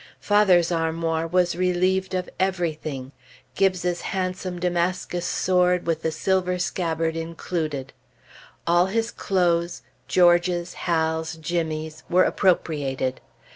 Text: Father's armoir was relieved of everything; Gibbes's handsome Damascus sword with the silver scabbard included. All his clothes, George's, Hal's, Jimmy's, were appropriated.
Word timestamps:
Father's 0.19 0.71
armoir 0.71 1.27
was 1.27 1.55
relieved 1.55 2.15
of 2.15 2.27
everything; 2.39 3.11
Gibbes's 3.53 4.01
handsome 4.01 4.57
Damascus 4.57 5.27
sword 5.27 5.85
with 5.85 6.01
the 6.01 6.11
silver 6.11 6.57
scabbard 6.57 7.15
included. 7.15 7.93
All 8.65 8.87
his 8.87 9.11
clothes, 9.11 9.83
George's, 10.07 10.73
Hal's, 10.89 11.35
Jimmy's, 11.35 12.01
were 12.09 12.23
appropriated. 12.23 13.21